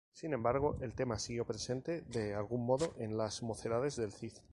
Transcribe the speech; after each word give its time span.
Sin 0.13 0.33
embargo, 0.33 0.77
el 0.81 0.95
tema 0.95 1.19
siguió 1.19 1.45
presente 1.45 2.01
de 2.01 2.33
algún 2.33 2.65
modo 2.65 2.95
en 2.97 3.17
"Las 3.19 3.43
mocedades 3.43 3.95
del 3.97 4.11
Cid. 4.11 4.33